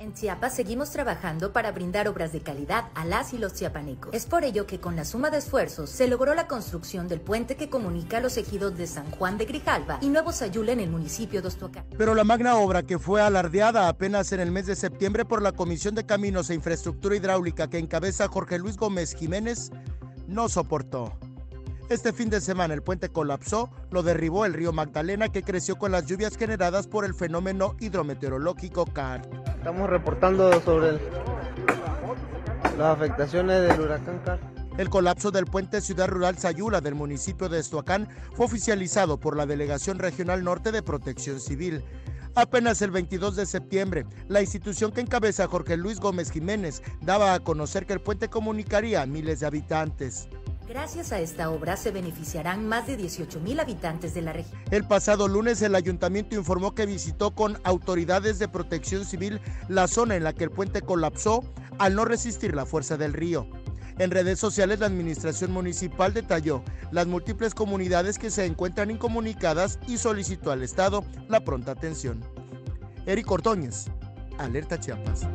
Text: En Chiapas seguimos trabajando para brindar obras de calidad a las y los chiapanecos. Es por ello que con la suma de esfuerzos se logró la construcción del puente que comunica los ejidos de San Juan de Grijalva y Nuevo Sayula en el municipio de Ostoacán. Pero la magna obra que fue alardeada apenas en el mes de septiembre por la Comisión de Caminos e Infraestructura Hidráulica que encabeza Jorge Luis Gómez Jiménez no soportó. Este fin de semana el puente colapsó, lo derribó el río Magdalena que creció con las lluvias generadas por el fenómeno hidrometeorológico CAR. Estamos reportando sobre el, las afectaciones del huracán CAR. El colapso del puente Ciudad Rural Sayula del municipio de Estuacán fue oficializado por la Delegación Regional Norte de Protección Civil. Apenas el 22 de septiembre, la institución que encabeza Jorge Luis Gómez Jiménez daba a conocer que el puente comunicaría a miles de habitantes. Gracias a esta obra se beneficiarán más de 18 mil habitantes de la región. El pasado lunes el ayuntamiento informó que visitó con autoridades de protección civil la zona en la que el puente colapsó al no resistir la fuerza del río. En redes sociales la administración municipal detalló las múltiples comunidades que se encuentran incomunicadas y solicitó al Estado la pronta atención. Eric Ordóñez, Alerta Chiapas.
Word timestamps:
En 0.00 0.14
Chiapas 0.14 0.54
seguimos 0.54 0.90
trabajando 0.90 1.52
para 1.52 1.72
brindar 1.72 2.06
obras 2.06 2.30
de 2.30 2.40
calidad 2.40 2.84
a 2.94 3.04
las 3.04 3.32
y 3.32 3.38
los 3.38 3.54
chiapanecos. 3.54 4.14
Es 4.14 4.26
por 4.26 4.44
ello 4.44 4.64
que 4.64 4.78
con 4.78 4.94
la 4.94 5.04
suma 5.04 5.28
de 5.30 5.38
esfuerzos 5.38 5.90
se 5.90 6.06
logró 6.06 6.36
la 6.36 6.46
construcción 6.46 7.08
del 7.08 7.20
puente 7.20 7.56
que 7.56 7.68
comunica 7.68 8.20
los 8.20 8.36
ejidos 8.36 8.76
de 8.76 8.86
San 8.86 9.10
Juan 9.10 9.38
de 9.38 9.46
Grijalva 9.46 9.98
y 10.00 10.08
Nuevo 10.08 10.30
Sayula 10.30 10.70
en 10.70 10.78
el 10.78 10.90
municipio 10.90 11.42
de 11.42 11.48
Ostoacán. 11.48 11.84
Pero 11.98 12.14
la 12.14 12.22
magna 12.22 12.54
obra 12.54 12.84
que 12.84 13.00
fue 13.00 13.20
alardeada 13.20 13.88
apenas 13.88 14.30
en 14.30 14.38
el 14.38 14.52
mes 14.52 14.66
de 14.66 14.76
septiembre 14.76 15.24
por 15.24 15.42
la 15.42 15.50
Comisión 15.50 15.96
de 15.96 16.06
Caminos 16.06 16.48
e 16.50 16.54
Infraestructura 16.54 17.16
Hidráulica 17.16 17.68
que 17.68 17.78
encabeza 17.78 18.28
Jorge 18.28 18.60
Luis 18.60 18.76
Gómez 18.76 19.16
Jiménez 19.16 19.72
no 20.28 20.48
soportó. 20.48 21.18
Este 21.88 22.12
fin 22.12 22.30
de 22.30 22.40
semana 22.40 22.72
el 22.72 22.82
puente 22.82 23.08
colapsó, 23.08 23.68
lo 23.90 24.04
derribó 24.04 24.44
el 24.44 24.54
río 24.54 24.72
Magdalena 24.72 25.30
que 25.30 25.42
creció 25.42 25.76
con 25.76 25.90
las 25.90 26.06
lluvias 26.06 26.36
generadas 26.36 26.86
por 26.86 27.04
el 27.04 27.14
fenómeno 27.14 27.74
hidrometeorológico 27.80 28.84
CAR. 28.84 29.22
Estamos 29.68 29.90
reportando 29.90 30.62
sobre 30.62 30.88
el, 30.88 31.00
las 32.78 32.96
afectaciones 32.96 33.68
del 33.68 33.78
huracán 33.78 34.18
CAR. 34.24 34.40
El 34.78 34.88
colapso 34.88 35.30
del 35.30 35.44
puente 35.44 35.82
Ciudad 35.82 36.08
Rural 36.08 36.38
Sayula 36.38 36.80
del 36.80 36.94
municipio 36.94 37.50
de 37.50 37.60
Estuacán 37.60 38.08
fue 38.32 38.46
oficializado 38.46 39.20
por 39.20 39.36
la 39.36 39.44
Delegación 39.44 39.98
Regional 39.98 40.42
Norte 40.42 40.72
de 40.72 40.82
Protección 40.82 41.38
Civil. 41.38 41.84
Apenas 42.34 42.80
el 42.80 42.92
22 42.92 43.36
de 43.36 43.44
septiembre, 43.44 44.06
la 44.26 44.40
institución 44.40 44.90
que 44.90 45.02
encabeza 45.02 45.46
Jorge 45.48 45.76
Luis 45.76 46.00
Gómez 46.00 46.30
Jiménez 46.30 46.82
daba 47.02 47.34
a 47.34 47.40
conocer 47.40 47.84
que 47.84 47.92
el 47.92 48.00
puente 48.00 48.28
comunicaría 48.28 49.02
a 49.02 49.06
miles 49.06 49.40
de 49.40 49.48
habitantes. 49.48 50.30
Gracias 50.68 51.12
a 51.12 51.20
esta 51.20 51.48
obra 51.48 51.78
se 51.78 51.90
beneficiarán 51.90 52.68
más 52.68 52.86
de 52.86 52.98
18 52.98 53.40
mil 53.40 53.58
habitantes 53.58 54.12
de 54.12 54.20
la 54.20 54.34
región. 54.34 54.60
El 54.70 54.84
pasado 54.84 55.26
lunes 55.26 55.62
el 55.62 55.74
ayuntamiento 55.74 56.36
informó 56.36 56.74
que 56.74 56.84
visitó 56.84 57.30
con 57.30 57.58
autoridades 57.64 58.38
de 58.38 58.48
protección 58.48 59.06
civil 59.06 59.40
la 59.68 59.88
zona 59.88 60.16
en 60.16 60.24
la 60.24 60.34
que 60.34 60.44
el 60.44 60.50
puente 60.50 60.82
colapsó 60.82 61.42
al 61.78 61.94
no 61.94 62.04
resistir 62.04 62.54
la 62.54 62.66
fuerza 62.66 62.98
del 62.98 63.14
río. 63.14 63.48
En 63.98 64.10
redes 64.10 64.38
sociales 64.38 64.80
la 64.80 64.86
administración 64.86 65.52
municipal 65.52 66.12
detalló 66.12 66.62
las 66.90 67.06
múltiples 67.06 67.54
comunidades 67.54 68.18
que 68.18 68.30
se 68.30 68.44
encuentran 68.44 68.90
incomunicadas 68.90 69.78
y 69.88 69.96
solicitó 69.96 70.52
al 70.52 70.62
Estado 70.62 71.02
la 71.28 71.40
pronta 71.40 71.72
atención. 71.72 72.20
Eric 73.06 73.30
Ordóñez, 73.30 73.86
Alerta 74.36 74.78
Chiapas. 74.78 75.26